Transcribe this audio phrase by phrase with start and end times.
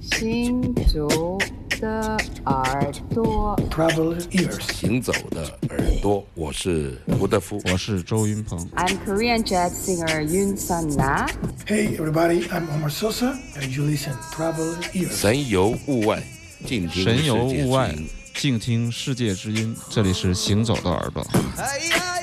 [0.00, 1.38] 行走
[1.78, 2.16] 的
[2.46, 4.72] 耳朵，Travel ears.
[4.72, 7.60] 行走的耳朵，我是胡德夫。
[7.70, 8.58] 我是周云鹏。
[8.76, 11.26] I'm Korean jazz singer Yoon Sun Na.
[11.66, 15.10] Hey everybody, I'm Omar Sosa, and you listen Travel ears.
[15.12, 16.22] 神游物外，
[16.64, 19.76] 静听神游世界之物外音，静听世界之音。
[19.90, 21.26] 这里是行走的耳朵。
[21.58, 22.22] 哎呀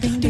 [0.00, 0.29] 叮叮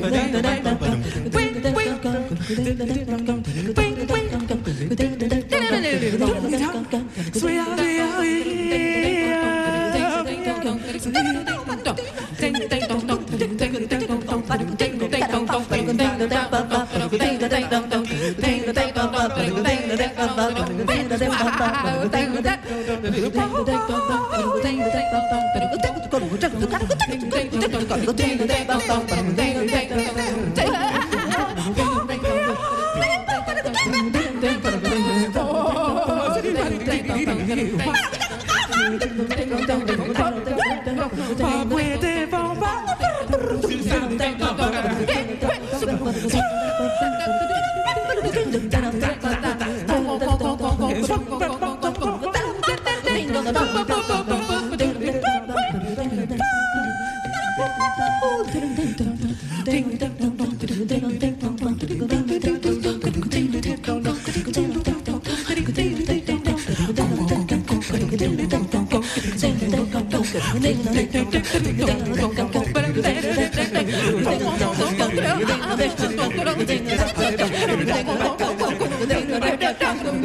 [2.53, 2.91] Wow.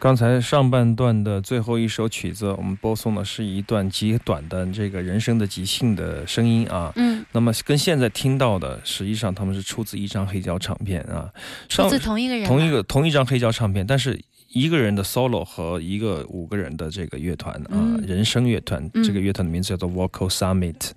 [0.00, 6.92] 刚才上半段的最后一首曲子，我们播送的是一段极短的这个人声的即兴的声音啊。
[6.94, 11.28] 嗯，那么跟现在听到的，实际上他们是出自一张黑胶唱片啊，
[11.68, 19.04] 出自同一个人吗，同一个同一张黑胶唱片，但是一个人的 solo 和一个五个人的这个乐团啊，嗯人声乐团，嗯。
[19.04, 20.90] 这个乐团的名字叫做 Vocal Summit，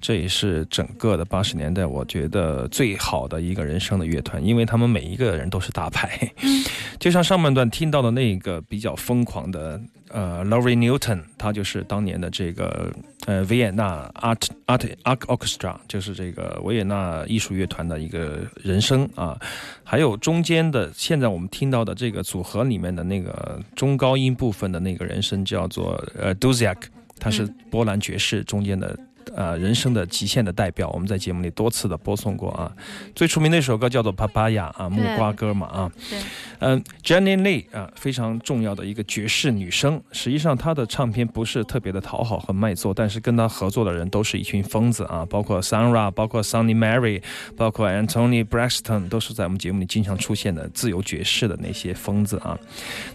[0.00, 6.64] 这也是整个的八十年代我觉得最好的一个人声的乐团，因为他们每一个人都是大牌，嗯。
[7.00, 9.80] 就像上半段听到的那个比较疯狂的
[10.12, 12.92] 呃 Laurie Newton，他就是当年的这个
[13.26, 19.40] 呃维也纳 Art Art Art Orchestra，就是这个维也纳艺术乐团的一个人声啊，
[19.82, 26.76] 还有中间的现在我们听到的这个组合里面的那个中高音部分的那个人声叫做呃 Duziak，
[27.18, 28.98] 他是波兰爵士中间的。
[29.34, 32.70] 呃，人生的极限的代表，我们在节目里多次的播送过啊。
[33.14, 35.92] 最出名的一首歌叫做《Papaya》啊，木瓜歌嘛啊。
[36.10, 36.18] 对。
[36.60, 40.00] 嗯，Jenny Lee 啊，非常重要的一个爵士女生。
[40.12, 47.20] 实际上，她的唱片不是特别的讨好和卖座，但是跟她合作的人都是一群疯子啊，包括 Sandra，包括 Sunny Mary，
[47.56, 52.56] 包括 Anthony Braxton，都是在我们节目里经常出现的自由爵士的那些疯子啊。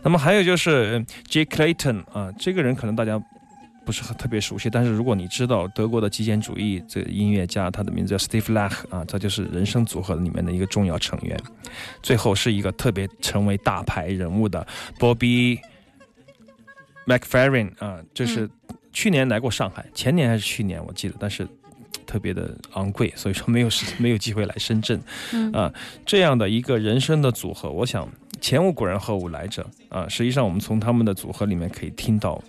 [0.04, 1.46] 那么还有就是 J.
[1.46, 3.22] Clayton 啊，这个人可能大家。
[3.88, 11.40] 不是很特别熟悉，但是如果你知道德国的极简主义这个音乐家，他的名字叫 Steve Lach 啊，他就是人声组合里面的一个重要成员。
[12.04, 14.68] 最后是一个特别成为大牌人物的
[15.00, 15.62] Bobby
[17.06, 18.50] McFerrin 啊，这是
[18.92, 21.48] 去年来过上海，前年还是去年我记得，但是
[22.06, 25.02] 特别的昂贵，所以说没有时没有机会来深圳。
[25.32, 25.74] 嗯啊，
[26.06, 28.06] 这样的一个人声的组合，我想
[28.42, 30.06] 前无古人后无来者啊。
[30.10, 32.44] 实际上，我们从他们的组合里面可以听到。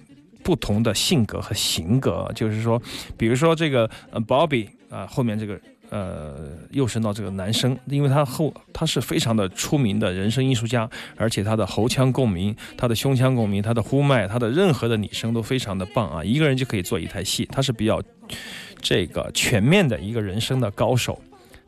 [0.48, 2.80] 不同的性格和型格，就是说，
[3.18, 5.60] 比如说这个呃，Bobby 啊，后面这个
[5.90, 18.02] 呃，又升到这个男生，因为他后他是非常的出名的人声艺术家，而且他的喉腔共鸣、他的胸腔共鸣、他的呼麦、他的任何的拟声都非常的棒啊，一个人就可以做一台戏，他是比较
[18.80, 21.20] 这个全面的一个人声的高手，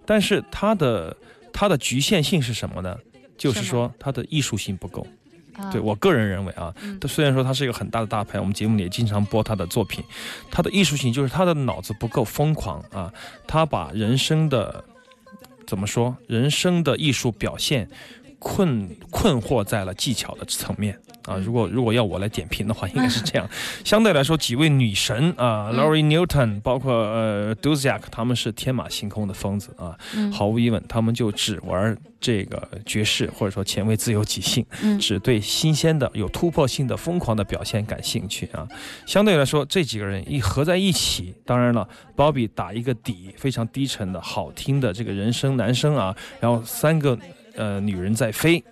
[0.06, 1.14] 但是他的
[1.52, 2.96] 他的局限性是什么呢？
[3.36, 5.06] 就是说他的艺术性不够。
[5.56, 5.70] 啊。
[5.70, 6.98] 对我个人认为啊，嗯。
[7.00, 10.04] 他虽然说他是一个很大的大牌，我们节目里也经常播他的作品，
[10.50, 13.12] 他的艺术性就是他的脑子不够疯狂啊，
[13.46, 14.84] 他把人生的
[15.66, 17.88] 怎么说，人生的艺术表现
[18.40, 21.36] 困困惑在了技巧的层面啊。
[21.36, 23.48] 如果如果要我来点评的话，应该是这样。
[23.84, 29.96] 相对来说，几位女神啊嗯，Laurie Newton，包括呃 Duziak，他们是天马行空的疯子啊。
[30.16, 38.66] 嗯毫无疑问，他们就只玩这个爵士或者说前卫自由即兴，嗯只对新鲜的、有突破性的、疯狂的表现感兴趣啊。
[39.06, 47.18] 相对来说，这几个人一合在一起，当然了，Bobby 打一个底，非常低沉的好听的这个人声男声啊，然后三个
[47.56, 48.62] 呃女人在飞。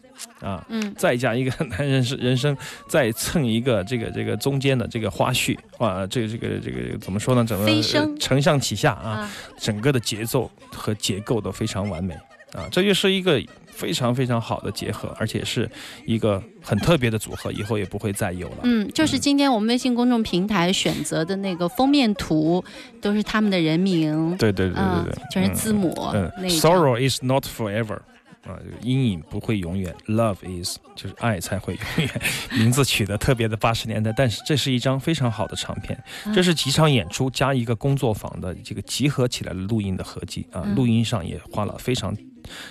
[0.40, 2.56] 啊，嗯再加一个男人是人生，
[2.88, 7.44] 再蹭一个这个这个中间的这个花絮啊，这个这个这个怎么说呢？
[7.44, 9.30] 整个飞升呃承上启下啊，啊，
[9.60, 12.14] 整个的节奏和结构都非常完美
[12.52, 15.70] 啊，这就是一个非常非常好的结合，而且是
[16.04, 18.56] 一个很特别的组合，以后也不会再有了。
[18.64, 22.64] 嗯，就是今天我们微信公众平台选择的那个封面图，
[23.00, 27.98] 都是他们的人名，对对对对嗯对，，全是字母嗯那一张，Sorrow is not forever。
[28.48, 32.20] 啊，这个阴影不会永远，Love is 就是爱才会永远。
[32.52, 36.32] 名字取得特别的八十年代，但是这是一张非常好的唱片，嗯。
[36.32, 40.74] 这是几场演出加一个工作坊的这个集合起来的录音的合集啊，嗯。
[40.74, 42.16] 录音上也花了非常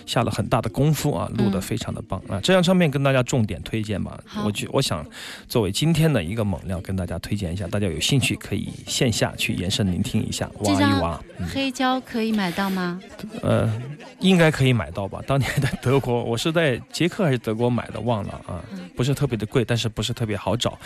[0.05, 2.39] 下了很大的功夫啊，录得嗯非常的棒啊。
[2.41, 5.05] 这张唱片跟大家重点推荐吧，我觉我想
[5.47, 11.21] 作为今天的一个猛料跟大家推荐一下，大家有兴趣可以线下去延伸聆听一下，挖一这张挖。
[11.39, 12.99] 嗯黑胶可以买到吗？
[13.41, 13.71] 呃，
[14.19, 15.21] 应该可以买到吧？
[15.27, 18.63] 当年在德国，我是在捷克还是德国买的，忘了啊，
[18.95, 20.77] 不是特别的贵，但是不是特别好找。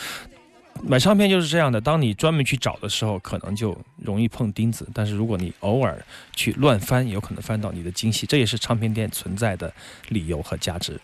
[0.84, 6.04] 买唱片就是这样的，当你专门去找的时候，可能就容易碰钉子；但是如果你偶尔
[6.36, 8.26] 去乱翻，有可能翻到你的惊喜。
[8.26, 9.72] 这也是唱片店存在的
[10.10, 11.00] 理由和价值。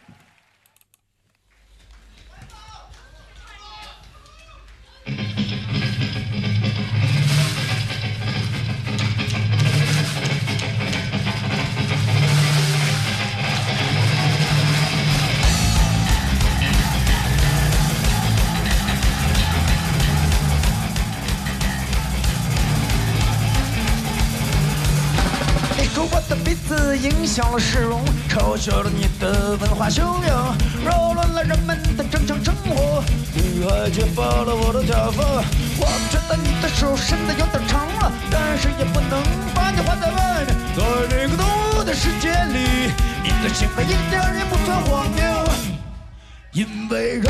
[26.97, 35.23] 影响了市容，嘲笑了你的文化修养，扰乱了人们的正常生活，你还揭发了我的假发。
[35.79, 39.21] 我觉得你的手伸的有点长了，但是也不能
[39.53, 40.55] 把你换在外面。
[40.75, 41.45] 在这个动
[41.77, 42.91] 物的世界里，
[43.23, 45.23] 你的行为一点也不算荒谬。
[46.53, 47.23] 因为人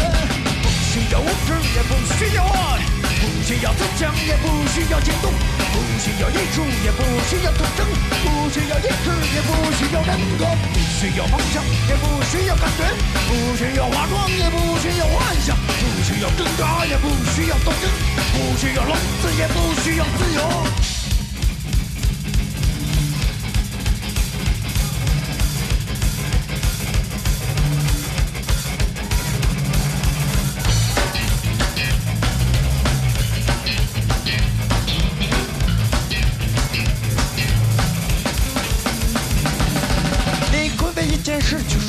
[0.63, 2.79] 不需要物质，也不需要爱，
[3.19, 5.31] 不需要自强，也不需要进动，
[5.73, 7.87] 不需要艺术，也不需要斗争，
[8.23, 12.83] 不需要意志，也不需要人格，不需要梦想，也不需要感觉，
[13.27, 17.89] 不需要化妆，也不需要幻想，不需要挣扎，也不需要斗争，
[18.33, 20.96] 不需要笼子，也不需要自由。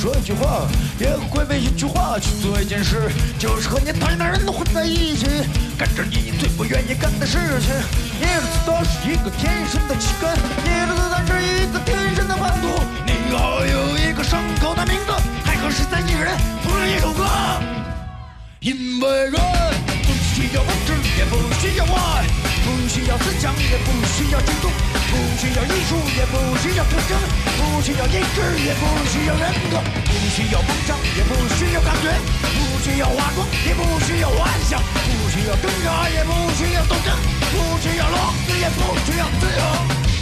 [0.09, 0.67] 说一句话，
[0.99, 5.27] 也会为一句话去做一件事，就是和你讨厌的人混在一起，
[5.77, 7.69] 干着你最不愿意干的事情。
[8.19, 12.67] 你的自大是一个天生的气概，你的自大是一个天生的叛徒，
[13.05, 15.13] 你还有一个伤口的名字，
[15.45, 17.23] 还和十三亿人谱了一首歌。
[18.61, 19.33] 因为人
[20.03, 22.25] 不需要物质，也不需要爱，
[22.69, 24.69] 不需要思想，也不需要进动，
[25.09, 27.17] 不需要艺术，也不需要歌声，
[27.57, 32.13] 不需要意志，也不需要人格，不需要膨胀，也不需要感觉，
[32.53, 37.15] 不需要化妆，也不需要幻想，不需要挣扎，也不需要斗争，
[37.51, 40.18] 不需要笼子，也不需要自由。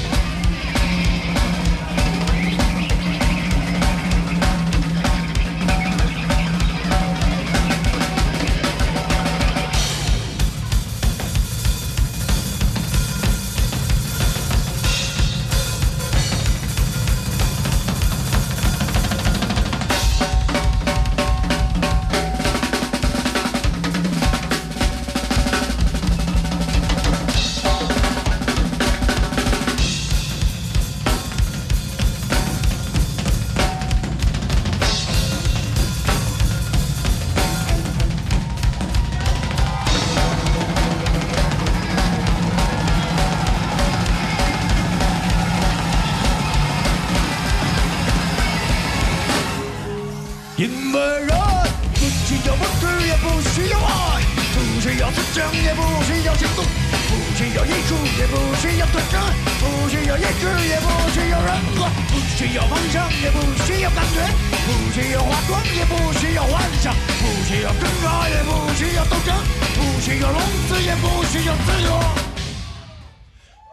[65.90, 69.36] 不需要幻想，不需要挣扎，也不需要斗争，
[69.76, 72.00] 不需要笼子，也不需要自由。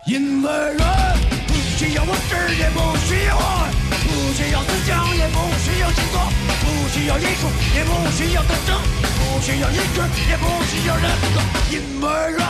[0.06, 0.78] 因为人
[1.46, 3.70] 不需要物质，也不需要爱，
[4.04, 6.20] 不需要思想，也不需要行动，
[6.60, 8.80] 不需要艺术，也不需要特征，
[9.18, 11.40] 不需要意志，也不需要人格。
[11.70, 12.40] 因为人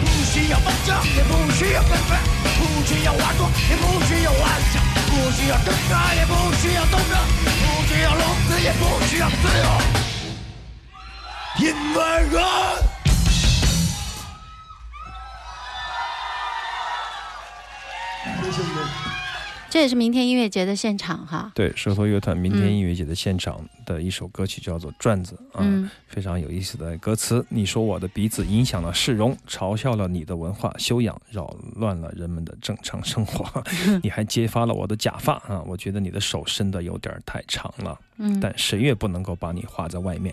[0.00, 2.16] 不需要梦想，也不需要感觉，
[2.58, 4.42] 不需要化妆，也不需要幻
[4.72, 4.82] 想，
[5.14, 9.64] 不需要挣扎，也不需要斗争，不需要笼子，也不需要自由。
[11.58, 12.00] 因为
[12.32, 12.34] 人。
[19.74, 21.50] 这也是明天音乐节的现场哈。
[21.52, 27.44] 对，舌头乐团明天音乐节的现场的一首歌曲叫做《转子》啊，嗯非常有意思的歌词。
[27.48, 33.64] 你说我的鼻子影响了市容，嘲笑了你的文化修养，扰乱了人们的正常生活。
[34.00, 35.60] 你还揭发了我的假发啊！
[35.66, 40.32] 我觉得你的手伸的有点太长了，嗯，但谁也不能够把你画在外面。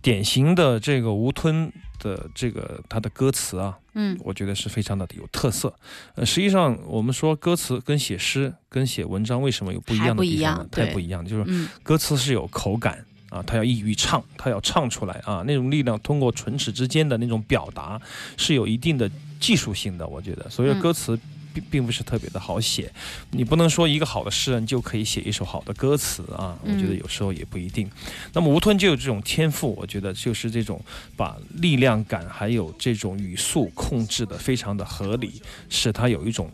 [0.00, 4.16] 典型的这个吴吞的这个他的歌词啊，嗯。
[4.20, 5.74] 我觉得是非常的有特色。
[6.14, 11.68] 呃，实际上我们说歌词跟写诗、跟写文章为什么有不一样的地方太不一样，就是嗯。
[11.82, 18.00] 歌词是有口感啊，它要易于唱，它要唱出来啊，那种力量通过唇齿之间的那种表达
[18.36, 20.48] 是有一定的技术性的，我觉得。
[20.48, 20.80] 所以嗯。
[20.80, 21.18] 歌词
[21.60, 22.92] 并并不是特别的好写，
[23.30, 27.88] 你不能说一个好的诗人就可以写一首好的歌词啊，我觉得嗯有时候也不一定。
[28.32, 30.80] 那么吴吞就有这种天赋，我觉得就是这种
[31.16, 36.50] 把力量感还有这种语速控制的非常的合理，使他有一种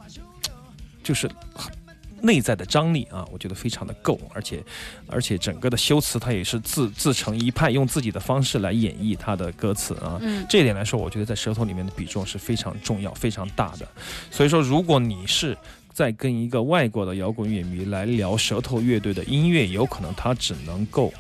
[1.03, 1.31] 就是
[2.25, 4.63] 内在的张力啊，我觉得非常的够，而且
[5.07, 10.19] 而且整个的修辞他也是自自成一派，用自己的方式来演绎他的歌词啊。
[10.21, 13.87] 嗯这一点来说，我觉得在舌头里面的比重是非常重要、非常大的。
[14.31, 15.57] 所以说，如果你是
[15.93, 21.13] 在跟一个外国的摇滚乐迷来聊舌头乐队的音乐，有可能他只能够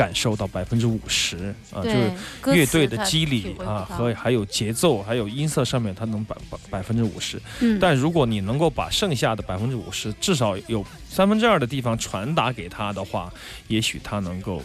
[0.00, 2.10] 感受到百分之五十啊，就是
[2.46, 7.38] 乐队的它肌理啊和还有节奏，还有音色上面，它能百百百分之五十。
[7.60, 13.30] 嗯，但如果你能够把剩下的百分之五十，至少有三分之二的地方传达给他的话，
[13.68, 14.62] 也许他能够。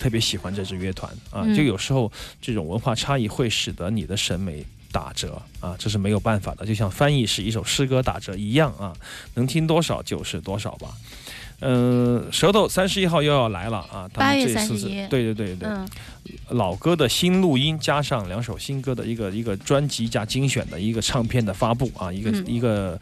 [0.00, 8.96] 特别喜欢这支乐团啊，嗯就有时候这种文化差异会使得你的审美打折啊，这是没有办法的，就像翻译是一首诗歌打折一样啊，
[9.34, 10.88] 能听多少就是多少吧。
[11.60, 14.08] 嗯、舌头三十一号又要来了啊！
[14.12, 15.86] 他8月们这次是对对对对，嗯，
[16.50, 22.98] 老歌的新录音加上两首新歌的一个一个专辑加精选的一个唱片的发布啊，一个、嗯一个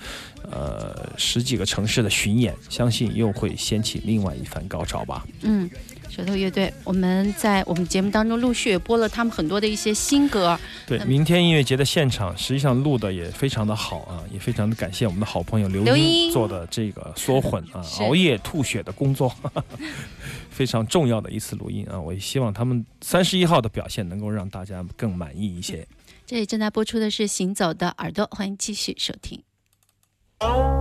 [0.51, 5.27] 呃十几个城市的巡演，相信又会掀起另外一番高潮吧。
[5.43, 5.69] 嗯，
[6.09, 10.59] 舌头乐队，我们在我们节目当中陆续也播了他们很多的一些新歌。
[10.87, 19.33] 对，嗯明天音乐节的现场实际上录的也非常的好啊，也非常的感谢我们的好朋友刘英做的这个缩混啊， 熬夜吐血的工作，
[20.51, 22.01] 非常重要的一次录音啊！
[22.01, 25.87] 我也希望他们三十一号的表现能够让大家更满意一些。
[26.27, 29.43] 这里正在播出的是《行走的耳朵》，欢迎继续收听。
[30.41, 30.79] Oh.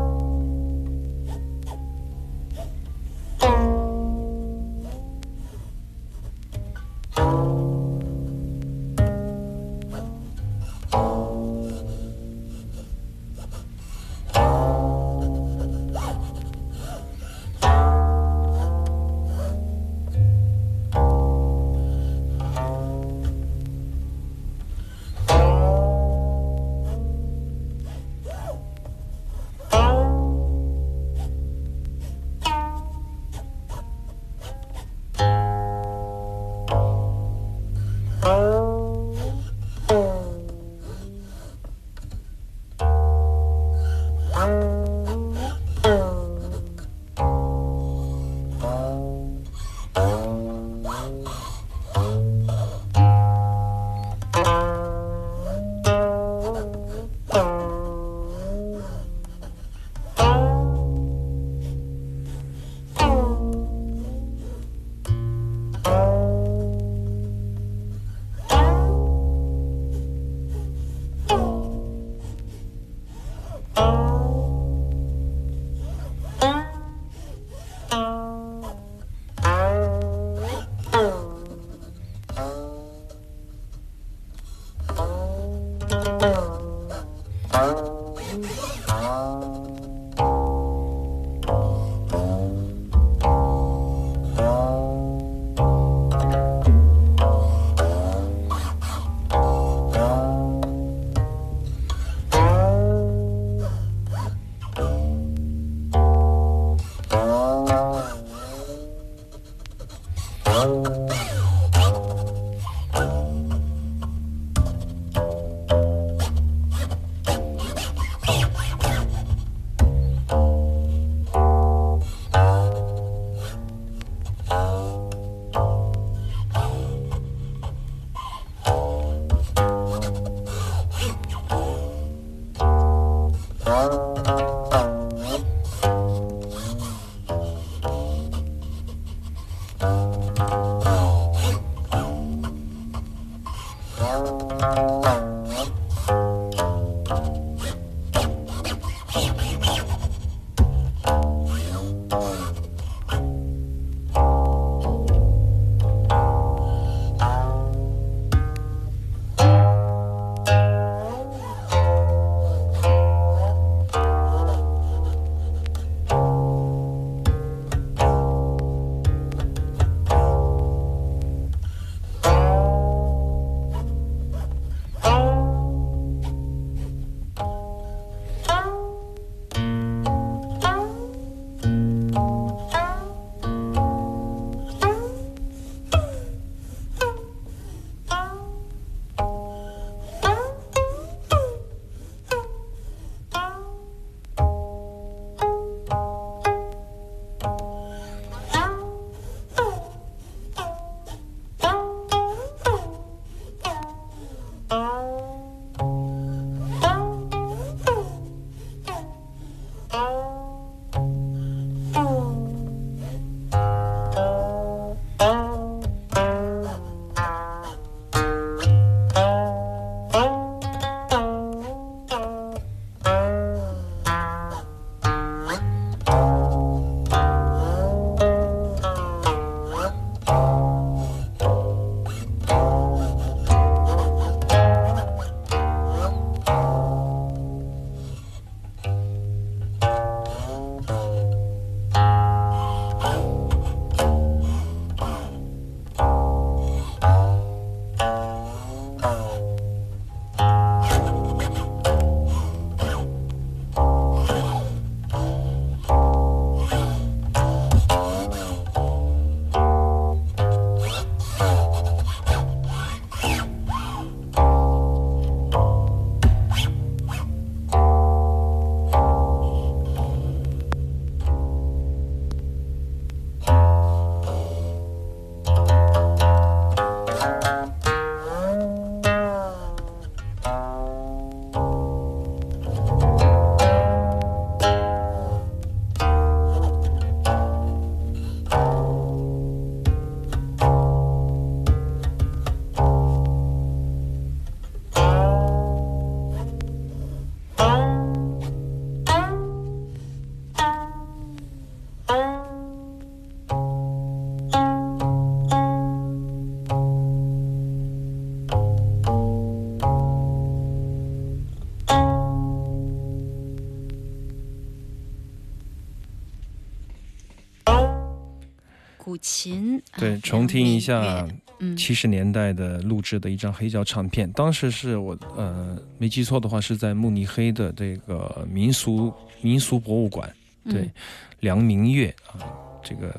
[319.07, 321.25] 古琴，对，啊重听一下
[321.59, 321.77] 嗯。
[321.77, 330.29] 七十年代的录制的一张黑胶唱片，当时是我呃没记错的话，是在慕尼黑的这个民俗民俗博物馆，
[330.65, 330.91] 对，嗯
[331.39, 332.35] 梁明月啊，
[332.83, 333.15] 这个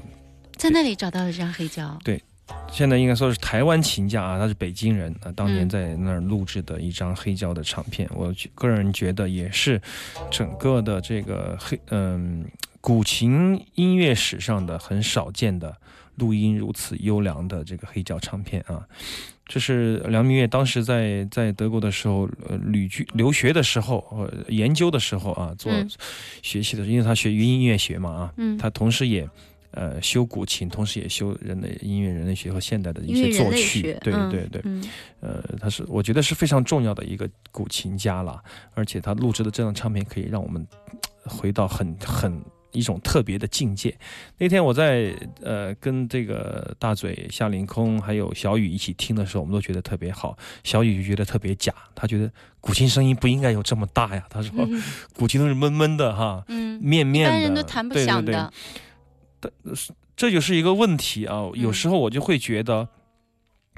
[0.57, 2.23] 在那里找到了这张黑胶，对
[2.71, 5.69] 现在应该说是台湾琴家啊，他是北京人啊，当年嗯。
[5.71, 9.81] 在那儿录制的一张黑胶的唱片，我个人觉得也是
[10.31, 12.45] 整个的这个黑嗯
[12.89, 15.77] 古琴音乐史上的很少见的
[16.15, 18.89] 录音如此优良的这个黑胶唱片啊。
[19.45, 25.87] 这是梁明月当时在在德国的时候，呃，旅居留学的时候，呃，研究的时候啊，做嗯
[26.43, 29.29] 学习的时候，因为他学音乐学嘛啊，嗯，他同时也
[29.73, 34.83] 呃修古琴，同时也修人类音乐人类学和现代的一些作曲对对对，嗯
[35.21, 40.67] 呃，他是我觉得是非常重要的一个古琴家了，而且他录制的这张唱片可以让我们
[41.25, 42.43] 呃回到很很。
[42.73, 43.97] 一种特别的境界。
[44.37, 50.37] 那天我在呃跟这个大嘴、夏凌空还有小雨一起听的时候，我们都觉得特别好。
[50.65, 54.25] 小雨就觉得特别假，他觉得古琴声音不应该有这么大呀。
[54.29, 54.83] 他说嗯
[55.17, 58.53] 古琴都是闷闷的哈，嗯，面面的，一般人都弹不响的，
[60.17, 61.49] 这就是一个问题啊。
[61.55, 62.89] 有时候我就会觉得，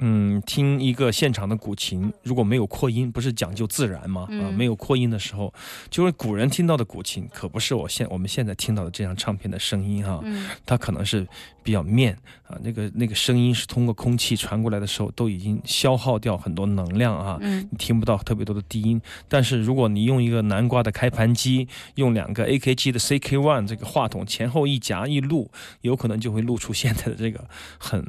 [0.01, 4.23] 嗯，听一个现场的古琴，如果没有扩音，不是讲究自然吗？
[4.23, 5.53] 啊，嗯没有扩音的时候，
[5.89, 10.49] 就是古人听到的古琴，可不是我现我们现在听到的这张唱片的声音哈、嗯。
[10.65, 11.25] 它可能是
[11.63, 17.37] 比较面啊，那个那个声音是通过空气传过来的时候，都已经消耗掉很多能量啊。
[17.39, 17.67] 嗯。
[17.71, 27.45] 你听不到特别多的低音，但是如果你用一个南瓜的开盘机，用两个 AKG 的 CK One 这个话筒前后一夹一录，有可能就会录出现在的这个
[27.77, 28.03] 很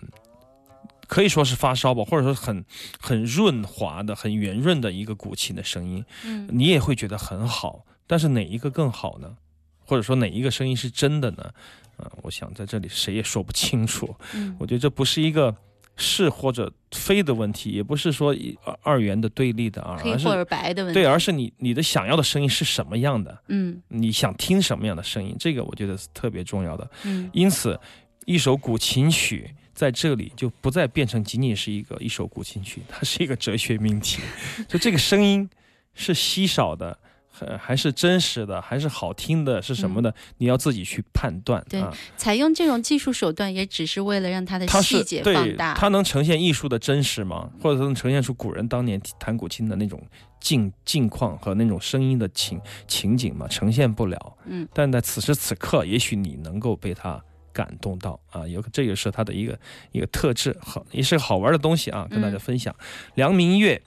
[1.06, 2.64] 可以说是发烧吧，或者说很
[2.98, 7.84] 很润滑的、很圆润的一个古琴的声音，嗯你也会觉得很好。
[8.06, 9.36] 但是哪一个更好呢？
[9.84, 11.50] 或者说哪一个声音是真的呢？
[11.98, 14.14] 啊、我想在这里谁也说不清楚。
[14.34, 15.54] 嗯我觉得这不是一个
[15.96, 18.34] 是或者非的问题，也不是说
[18.64, 26.90] 二二元的对立的啊，而是黑或者白的问题，对，而是你你的想要的声音是什么样的，嗯你想听什么样的声音，这个我觉得是特别重要的。
[27.04, 27.78] 嗯因此，
[28.24, 34.22] 一首古琴曲在这里就不再变成仅仅是一个一首古琴曲，它是一个哲学命题。
[34.68, 35.50] 就这个声音
[35.92, 36.96] 是稀少的。
[37.34, 40.14] 还还是真实的，还是好听的，是什么的？
[40.36, 41.90] 你要自己去判断嗯对啊。
[42.14, 45.72] 采用这种技术手段，也只是为了让它的细节放大。
[45.72, 47.50] 它能呈现艺术的真实吗？
[47.60, 50.00] 或者说能呈现出古人当年弹古琴的那种
[50.40, 53.48] 境境况和那种声音的情情景吗？
[53.48, 54.36] 呈现不了。
[54.44, 57.18] 嗯，但在此时此刻，也许你能够被它
[57.52, 59.58] 感动到啊，有这个是他的一个
[59.92, 62.74] 一个特质，好也是个好玩的东西啊，跟大家嗯分享。
[63.14, 63.80] 梁明月，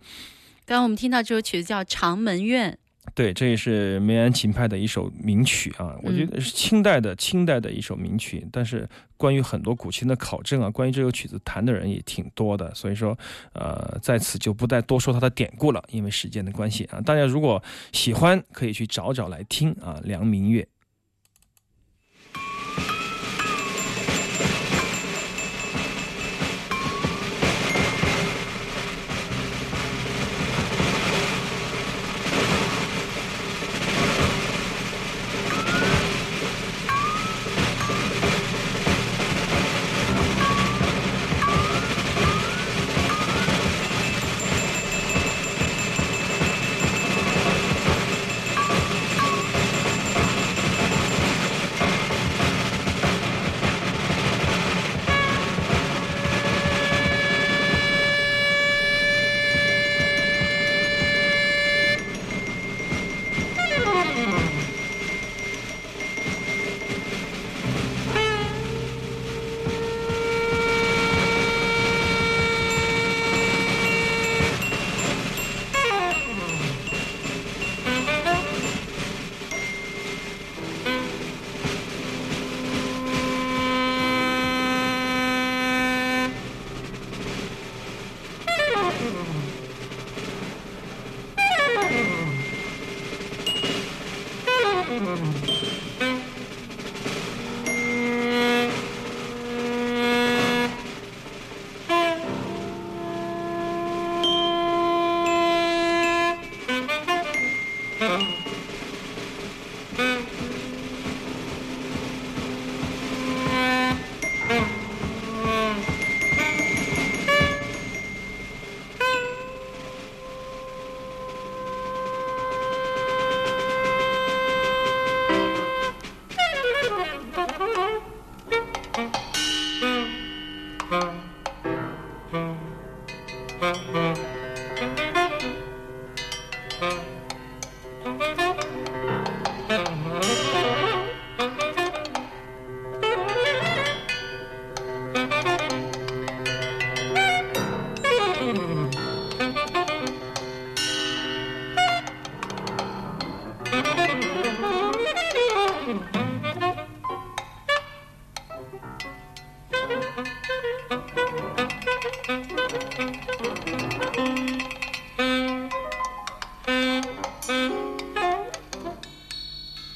[0.65, 2.71] 刚刚我们听到这首曲子叫《长门怨》，
[3.13, 8.45] 对，这也是梅安琴派的一首名曲啊，我觉得是清代的清代的一首名曲。
[8.51, 13.17] 但是关于很多古琴的考证啊，关于这首曲子弹的人也挺多的，所以说
[13.54, 16.99] 呃，在此就不再多说它的典故了，因为时间的关系啊。
[16.99, 17.62] 大家如果
[17.93, 20.67] 喜欢，可以去找找来听啊，梁明月。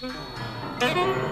[0.02, 1.29] Thank you.